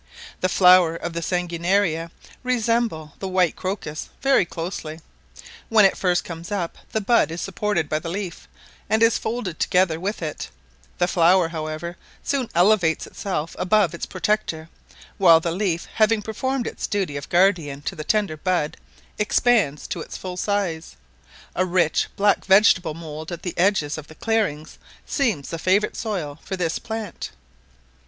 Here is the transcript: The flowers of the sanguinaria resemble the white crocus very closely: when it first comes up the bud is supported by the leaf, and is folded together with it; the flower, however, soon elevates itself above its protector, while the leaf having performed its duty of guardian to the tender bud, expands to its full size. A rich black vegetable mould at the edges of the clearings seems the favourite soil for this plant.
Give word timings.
The 0.39 0.49
flowers 0.49 0.97
of 1.03 1.13
the 1.13 1.21
sanguinaria 1.21 2.09
resemble 2.41 3.13
the 3.19 3.27
white 3.27 3.55
crocus 3.55 4.09
very 4.23 4.45
closely: 4.45 4.99
when 5.69 5.85
it 5.85 5.95
first 5.95 6.23
comes 6.25 6.51
up 6.51 6.75
the 6.91 7.01
bud 7.01 7.29
is 7.29 7.39
supported 7.39 7.87
by 7.87 7.99
the 7.99 8.09
leaf, 8.09 8.47
and 8.89 9.03
is 9.03 9.19
folded 9.19 9.59
together 9.59 9.99
with 9.99 10.23
it; 10.23 10.49
the 10.97 11.07
flower, 11.07 11.49
however, 11.49 11.97
soon 12.23 12.49
elevates 12.55 13.05
itself 13.05 13.55
above 13.59 13.93
its 13.93 14.07
protector, 14.07 14.69
while 15.19 15.39
the 15.39 15.51
leaf 15.51 15.87
having 15.93 16.23
performed 16.23 16.65
its 16.65 16.87
duty 16.87 17.15
of 17.15 17.29
guardian 17.29 17.83
to 17.83 17.95
the 17.95 18.03
tender 18.03 18.37
bud, 18.37 18.77
expands 19.19 19.85
to 19.89 20.01
its 20.01 20.17
full 20.17 20.35
size. 20.35 20.95
A 21.55 21.63
rich 21.63 22.07
black 22.15 22.43
vegetable 22.45 22.95
mould 22.95 23.31
at 23.31 23.43
the 23.43 23.55
edges 23.55 23.99
of 23.99 24.07
the 24.07 24.15
clearings 24.15 24.79
seems 25.05 25.49
the 25.49 25.59
favourite 25.59 25.95
soil 25.95 26.39
for 26.43 26.55
this 26.55 26.79
plant. 26.79 27.29